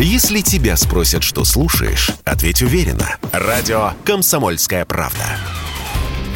Если 0.00 0.42
тебя 0.42 0.76
спросят, 0.76 1.24
что 1.24 1.42
слушаешь, 1.42 2.12
ответь 2.24 2.62
уверенно. 2.62 3.16
Радио 3.32 3.94
«Комсомольская 4.04 4.84
правда». 4.84 5.24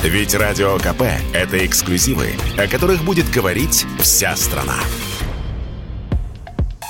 Ведь 0.02 0.34
Радио 0.34 0.78
КП– 0.78 1.02
это 1.32 1.64
эксклюзивы, 1.64 2.30
о 2.58 2.66
которых 2.66 3.04
будет 3.04 3.30
говорить 3.30 3.86
вся 4.00 4.34
страна. 4.34 4.74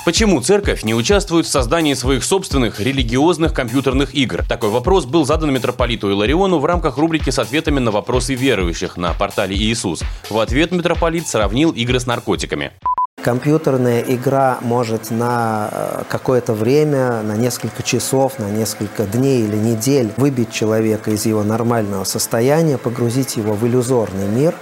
Почему 0.03 0.41
церковь 0.41 0.83
не 0.83 0.95
участвует 0.95 1.45
в 1.45 1.49
создании 1.49 1.93
своих 1.93 2.23
собственных 2.23 2.79
религиозных 2.79 3.53
компьютерных 3.53 4.15
игр? 4.15 4.43
Такой 4.43 4.71
вопрос 4.71 5.05
был 5.05 5.25
задан 5.25 5.53
митрополиту 5.53 6.09
Илариону 6.09 6.57
в 6.57 6.65
рамках 6.65 6.97
рубрики 6.97 7.29
с 7.29 7.37
ответами 7.37 7.81
на 7.81 7.91
вопросы 7.91 8.33
верующих 8.33 8.97
на 8.97 9.13
портале 9.13 9.55
Иисус. 9.55 10.01
В 10.27 10.39
ответ 10.39 10.71
митрополит 10.71 11.27
сравнил 11.27 11.69
игры 11.69 11.99
с 11.99 12.07
наркотиками. 12.07 12.71
Компьютерная 13.23 14.01
игра 14.01 14.57
может 14.59 15.09
на 15.09 15.69
э, 15.71 16.03
какое-то 16.09 16.51
время, 16.51 17.21
на 17.21 17.37
несколько 17.37 17.81
часов, 17.81 18.37
на 18.37 18.49
несколько 18.49 19.05
дней 19.05 19.45
или 19.45 19.55
недель 19.55 20.11
выбить 20.17 20.51
человека 20.51 21.09
из 21.11 21.25
его 21.25 21.41
нормального 21.41 22.03
состояния, 22.03 22.77
погрузить 22.77 23.37
его 23.37 23.53
в 23.53 23.65
иллюзорный 23.65 24.27
мир. 24.27 24.55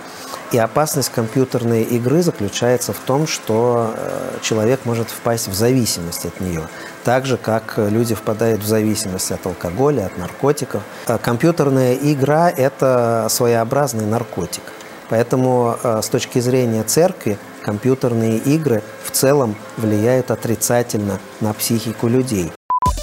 И 0.52 0.60
опасность 0.60 1.10
компьютерной 1.10 1.82
игры 1.82 2.22
заключается 2.22 2.94
в 2.94 3.00
том, 3.00 3.26
что 3.26 3.96
э, 3.96 4.38
человек 4.44 4.82
может 4.86 5.10
впасть 5.10 5.48
в 5.48 5.55
зависимость 5.55 6.26
от 6.26 6.40
нее. 6.40 6.68
Так 7.04 7.26
же, 7.26 7.38
как 7.38 7.74
люди 7.78 8.14
впадают 8.14 8.62
в 8.62 8.68
зависимость 8.68 9.32
от 9.32 9.44
алкоголя, 9.44 10.05
от 10.05 10.20
наркотиков. 10.20 10.84
Э, 11.08 11.18
компьютерная 11.18 11.96
игра– 11.96 12.48
это 12.55 13.26
своеобразный 13.28 14.05
наркотик. 14.05 14.62
Поэтому 15.10 15.76
с 15.84 16.08
точки 16.08 16.40
зрения 16.40 16.84
церкви 16.84 17.38
компьютерные 17.62 18.38
игры 18.38 18.82
в 19.04 19.12
целом 19.12 19.56
влияют 19.78 20.32
отрицательно 20.32 21.20
на 21.40 21.54
психику 21.54 22.08
людей. 22.08 22.52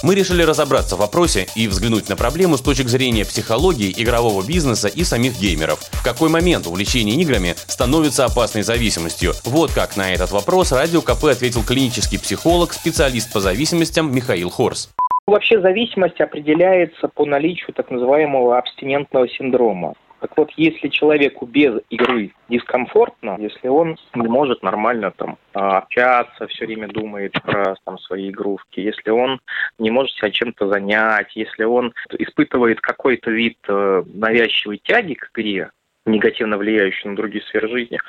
Мы 0.01 0.15
решили 0.15 0.43
разобраться 0.43 0.95
в 0.95 0.99
вопросе 0.99 1.47
и 1.55 1.67
взглянуть 1.67 2.07
на 2.07 2.15
проблему 2.15 2.55
с 2.55 2.61
точки 2.61 2.87
зрения 2.87 3.25
психологии, 3.25 3.93
игрового 3.97 4.45
бизнеса 4.45 4.87
и 4.87 5.03
самих 5.03 5.37
геймеров. 5.37 5.79
В 5.91 6.03
какой 6.03 6.29
момент 6.29 6.67
увлечение 6.67 7.17
играми 7.17 7.55
становится 7.67 8.23
опасной 8.23 8.61
зависимостью? 8.61 9.33
Вот 9.43 9.73
как 9.73 9.97
на 9.97 10.13
этот 10.13 10.31
вопрос 10.31 10.71
Радио 10.71 11.01
КП 11.01 11.25
ответил 11.25 11.63
клинический 11.63 12.17
психолог, 12.17 12.71
специалист 12.71 13.33
по 13.33 13.41
зависимостям 13.41 14.13
Михаил 14.15 14.49
Хорс. 14.49 14.89
Вообще 15.27 15.59
зависимость 15.59 16.21
определяется 16.21 17.09
по 17.09 17.25
наличию 17.25 17.73
так 17.73 17.91
называемого 17.91 18.57
абстинентного 18.57 19.27
синдрома. 19.27 19.95
Так 20.19 20.35
вот, 20.37 20.51
если 20.57 20.89
человеку 20.89 21.45
без 21.45 21.79
игры 21.89 22.33
дискомфортно, 22.49 23.37
если 23.39 23.67
он 23.67 23.97
не 24.15 24.27
может 24.27 24.63
нормально 24.63 25.11
там 25.11 25.37
а, 25.53 25.77
общаться, 25.79 26.47
все 26.47 26.65
время 26.65 26.87
думает 26.89 27.33
про 27.41 27.75
там, 27.85 27.97
свои 27.99 28.29
игрушки, 28.29 28.81
если 28.81 29.11
он 29.11 29.39
не 29.77 29.91
может 29.91 30.13
себя 30.15 30.29
чем-то 30.29 30.67
занять, 30.67 31.35
если 31.35 31.63
он 31.63 31.93
испытывает 32.17 32.81
какой-то 32.81 33.31
вид 33.31 33.57
э, 33.67 34.03
навязчивой 34.13 34.81
тяги 34.83 35.13
к 35.13 35.29
игре, 35.33 35.71
негативно 36.05 36.57
влияющий 36.57 37.09
на 37.09 37.15
другие 37.15 37.43
сферы 37.45 37.69
жизни, 37.69 37.99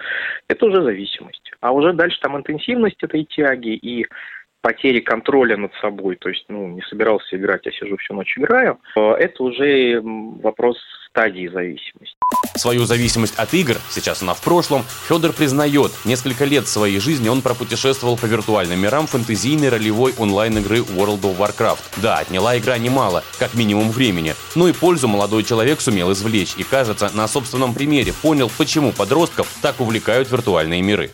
это 0.49 0.67
уже 0.67 0.83
зависимость. 0.83 1.53
А 1.61 1.73
уже 1.73 1.93
дальше 1.93 2.19
там 2.21 2.37
интенсивность 2.37 3.03
этой 3.03 3.25
тяги 3.25 3.75
и 3.75 4.07
потери 4.63 5.01
контроля 5.01 5.57
над 5.57 5.73
собой, 5.75 6.17
то 6.17 6.29
есть, 6.29 6.45
ну, 6.49 6.69
не 6.69 6.83
собирался 6.83 7.37
играть, 7.37 7.67
а 7.67 7.73
сижу 7.73 7.97
всю 7.97 8.15
ночь 8.15 8.37
играю, 8.37 8.79
э, 8.97 9.01
это 9.01 9.43
уже 9.43 10.01
вопрос 10.03 10.79
стадии 11.11 11.49
зависимости. 11.49 12.17
Свою 12.57 12.85
зависимость 12.85 13.35
от 13.37 13.53
игр, 13.55 13.77
сейчас 13.91 14.23
она 14.23 14.35
в 14.35 14.41
прошлом, 14.41 14.85
Федор 15.09 15.33
признает. 15.33 15.93
Несколько 16.05 16.45
лет 16.45 16.69
своей 16.69 17.01
жизни 17.01 17.29
он 17.29 17.43
пропутешествовал 17.43 18.17
по 18.17 18.27
виртуальным 18.27 18.79
мирам 18.79 19.07
фэнтезийной 19.07 19.69
ролевой 19.69 20.15
онлайн-игры 20.17 20.79
World 20.79 21.23
of 21.23 21.37
Warcraft. 21.39 21.81
Да, 21.97 22.19
отняла 22.19 22.57
игра 22.57 22.79
немало, 22.79 23.25
как 23.39 23.55
минимум 23.55 23.91
времени, 23.91 24.35
но 24.55 24.69
и 24.69 24.73
пользу 24.73 25.09
молодой 25.09 25.43
человек 25.43 25.81
сумел 25.81 26.13
извлечь 26.13 26.55
и, 26.57 26.63
кажется, 26.63 27.11
на 27.15 27.27
собственном 27.27 27.75
примере 27.75 28.13
понял, 28.13 28.51
почему 28.57 28.93
подростков 28.93 29.49
так 29.63 29.81
увлекают 29.81 30.31
виртуальные 30.31 30.83
миры 30.83 31.11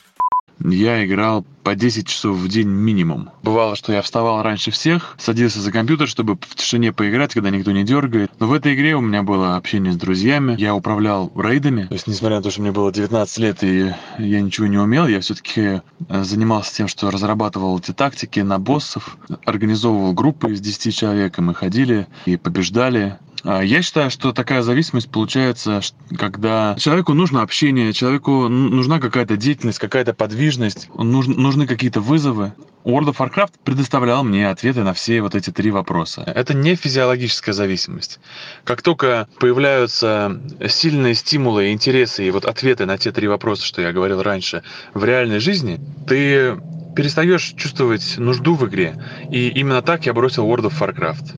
я 0.61 1.05
играл 1.05 1.45
по 1.63 1.75
10 1.75 2.07
часов 2.07 2.37
в 2.37 2.49
день 2.49 2.69
минимум. 2.69 3.31
Бывало, 3.43 3.75
что 3.75 3.93
я 3.93 4.01
вставал 4.01 4.43
раньше 4.43 4.71
всех, 4.71 5.17
садился 5.19 5.61
за 5.61 5.73
компьютер, 5.73 6.07
чтобы 6.07 6.39
в 6.41 6.55
тишине 6.55 6.93
поиграть, 6.93 7.35
когда 7.35 7.51
никто 7.51 7.73
не 7.73 7.83
дергает. 7.83 8.31
Но 8.39 8.47
в 8.47 8.53
этой 8.53 8.75
игре 8.75 8.95
у 8.95 9.01
меня 9.01 9.23
было 9.23 9.57
общение 9.57 9.93
с 9.93 9.97
друзьями, 9.97 10.55
я 10.59 10.75
управлял 10.75 11.33
рейдами. 11.37 11.87
То 11.87 11.95
есть, 11.95 12.07
несмотря 12.07 12.37
на 12.37 12.43
то, 12.43 12.51
что 12.51 12.63
мне 12.63 12.71
было 12.71 12.93
19 12.93 13.39
лет 13.39 13.65
и 13.65 13.93
я 14.19 14.41
ничего 14.41 14.69
не 14.69 14.79
умел, 14.79 15.09
я 15.09 15.21
все-таки 15.21 15.83
э, 16.09 16.23
занимался 16.23 16.75
тем, 16.75 16.87
что 16.89 17.11
разрабатывал 17.11 17.79
эти 17.79 17.93
тактики 17.93 18.41
на 18.41 18.59
боссов, 18.59 19.19
организовывал 19.45 20.13
группы 20.13 20.53
из 20.53 20.61
10 20.61 20.97
человек, 20.97 21.39
и 21.39 21.43
мы 21.43 21.55
ходили 21.55 22.07
и 22.27 22.37
побеждали. 22.37 23.19
А, 23.47 23.63
я 23.63 23.81
считаю, 23.81 24.11
что 24.11 24.33
такая 24.33 24.63
зависимость 24.63 25.09
получается, 25.09 25.81
когда 26.19 26.75
человеку 26.79 27.15
нужно 27.15 27.43
общение, 27.43 27.93
человеку 27.93 28.49
нужна 28.49 28.99
какая-то 28.99 29.37
деятельность, 29.37 29.79
какая-то 29.79 30.15
подвижность, 30.15 30.89
нужны, 30.95 31.67
какие-то 31.67 32.01
вызовы. 32.01 32.55
World 32.85 33.15
of 33.15 33.17
Warcraft 33.17 33.53
предоставлял 33.65 34.25
мне 34.25 34.49
ответы 34.49 34.83
на 34.83 34.95
все 34.95 35.21
вот 35.21 35.35
эти 35.35 35.51
три 35.51 35.71
вопроса. 35.71 36.23
Это 36.23 36.55
не 36.55 36.75
физиологическая 36.75 37.53
зависимость. 37.53 38.21
Как 38.65 38.83
только 38.83 39.29
появляются 39.39 40.41
сильные 40.69 41.15
стимулы, 41.15 41.73
интересы 41.73 42.27
и 42.27 42.31
вот 42.31 42.45
ответы 42.45 42.85
на 42.85 42.99
те 42.99 43.13
три 43.13 43.29
вопроса, 43.29 43.65
что 43.65 43.81
я 43.81 43.93
говорил 43.93 44.23
раньше, 44.23 44.63
в 44.95 45.05
реальной 45.05 45.39
жизни, 45.39 45.81
ты 46.07 46.57
перестаешь 46.97 47.55
чувствовать 47.57 48.19
нужду 48.19 48.55
в 48.55 48.67
игре. 48.69 48.97
И 49.31 49.49
именно 49.49 49.83
так 49.83 50.07
я 50.07 50.15
бросил 50.15 50.47
World 50.47 50.71
of 50.71 50.79
Warcraft. 50.81 51.35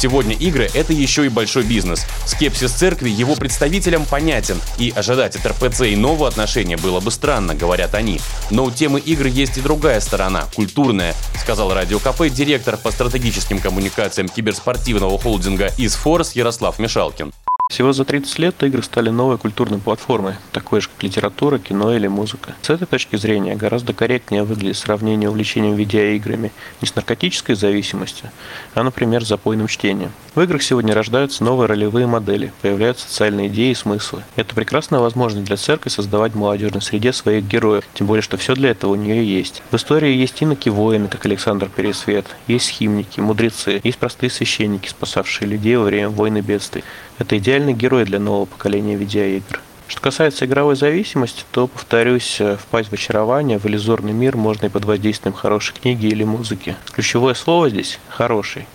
Сегодня 0.00 0.34
игры— 0.34 0.66
это 0.74 0.94
еще 0.94 1.26
и 1.26 1.28
большой 1.28 1.62
бизнес. 1.62 2.06
Скепсис 2.24 2.72
церкви 2.72 3.10
его 3.10 3.34
представителям 3.34 4.06
понятен, 4.06 4.58
и 4.78 4.94
ожидать 4.96 5.36
от 5.36 5.44
РПЦ 5.44 5.92
иного 5.92 6.26
отношения 6.26 6.78
было 6.78 7.00
бы 7.00 7.10
странно, 7.10 7.54
говорят 7.54 7.94
они. 7.94 8.18
Но 8.50 8.64
у 8.64 8.70
темы 8.70 8.98
игр 8.98 9.26
есть 9.26 9.58
и 9.58 9.60
другая 9.60 10.00
сторона— 10.00 10.48
культурная, 10.54 11.14
сказал 11.38 11.74
Радио 11.74 11.98
КП 11.98 12.30
директор 12.30 12.78
по 12.78 12.90
стратегическим 12.90 13.58
коммуникациям 13.58 14.30
киберспортивного 14.30 15.18
холдинга 15.18 15.70
«Изфорс» 15.76 16.32
Ярослав 16.32 16.78
Мишалкин. 16.78 17.34
Всего 17.70 17.92
за 17.92 18.04
30 18.04 18.38
лет 18.40 18.60
игры 18.64 18.82
стали 18.82 19.10
новой 19.10 19.38
культурной 19.38 19.78
платформой, 19.78 20.34
такой 20.50 20.80
же, 20.80 20.88
как 20.88 21.04
литература, 21.04 21.60
кино 21.60 21.94
или 21.94 22.08
музыка. 22.08 22.56
С 22.62 22.70
этой 22.70 22.84
точки 22.84 23.14
зрения 23.14 23.54
гораздо 23.54 23.92
корректнее 23.92 24.42
выглядит 24.42 24.76
сравнение 24.76 25.30
увлечением 25.30 25.76
видеоиграми 25.76 26.50
не 26.80 26.88
с 26.88 26.96
наркотической 26.96 27.54
зависимостью, 27.54 28.32
а, 28.74 28.82
например, 28.82 29.24
с 29.24 29.28
запойным 29.28 29.68
чтением. 29.68 30.10
В 30.34 30.40
играх 30.40 30.64
сегодня 30.64 30.94
рождаются 30.94 31.44
новые 31.44 31.68
ролевые 31.68 32.08
модели, 32.08 32.52
появляются 32.60 33.06
социальные 33.06 33.46
идеи 33.46 33.70
и 33.70 33.76
смыслы. 33.76 34.24
Это 34.34 34.52
прекрасная 34.52 34.98
возможность 34.98 35.46
для 35.46 35.56
церкви 35.56 35.90
создавать 35.90 36.32
в 36.32 36.38
молодежной 36.38 36.82
среде 36.82 37.12
своих 37.12 37.44
героев, 37.44 37.84
тем 37.94 38.08
более, 38.08 38.22
что 38.22 38.36
все 38.36 38.54
для 38.54 38.70
этого 38.70 38.92
у 38.92 38.96
нее 38.96 39.24
есть. 39.24 39.62
В 39.70 39.76
истории 39.76 40.12
есть 40.12 40.42
иноки-воины, 40.42 41.06
как 41.06 41.24
Александр 41.24 41.68
Пересвет, 41.68 42.26
есть 42.48 42.68
химники, 42.68 43.20
мудрецы, 43.20 43.80
есть 43.84 43.98
простые 43.98 44.30
священники, 44.30 44.88
спасавшие 44.88 45.46
людей 45.46 45.76
во 45.76 45.84
время 45.84 46.08
войны 46.08 46.40
бедствий. 46.40 46.82
Это 47.20 47.38
идеальный 47.60 47.74
герой 47.74 48.04
для 48.04 48.18
нового 48.18 48.46
поколения 48.46 48.96
видеоигр. 48.96 49.60
Что 49.86 50.00
касается 50.00 50.46
игровой 50.46 50.76
зависимости, 50.76 51.42
то, 51.50 51.66
повторюсь, 51.66 52.36
э, 52.40 52.56
впасть 52.56 52.90
в 52.90 52.92
очарование, 52.92 53.58
в 53.58 53.66
иллюзорный 53.66 54.12
мир 54.12 54.36
можно 54.36 54.66
и 54.66 54.68
под 54.68 54.84
воздействием 54.84 55.34
хорошей 55.34 55.74
книги 55.74 56.06
или 56.06 56.22
музыки. 56.22 56.76
Ключевое 56.92 57.34
слово 57.34 57.70
здесь– 57.70 57.98
«хороший». 58.08 58.66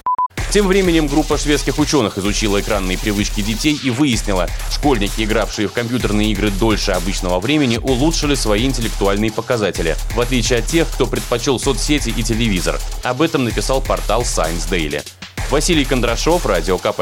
Тем 0.52 0.68
временем 0.68 1.08
группа 1.08 1.38
шведских 1.38 1.80
ученых 1.80 2.18
изучила 2.18 2.62
экранные 2.62 2.98
привычки 2.98 3.42
детей 3.42 3.78
и 3.82 3.90
выяснила, 3.90 4.48
школьники, 4.72 5.24
игравшие 5.24 5.68
в 5.68 5.74
компьютерные 5.74 6.32
игры 6.32 6.50
дольше 6.50 6.92
обычного 6.92 7.40
времени, 7.40 7.78
улучшили 7.78 8.36
свои 8.36 8.66
интеллектуальные 8.66 9.32
показатели, 9.32 9.96
в 10.16 10.20
отличие 10.20 10.60
от 10.60 10.66
тех, 10.66 10.88
кто 10.90 11.08
предпочел 11.08 11.60
соцсети 11.60 12.14
и 12.16 12.24
телевизор. 12.24 12.80
Об 13.04 13.22
этом 13.22 13.44
написал 13.46 13.82
портал 13.82 14.22
Science 14.22 14.70
Daily. 14.70 15.04
Василий 15.50 15.86
Кондрашов, 15.86 16.46
Радио 16.46 16.78
КП. 16.78 17.02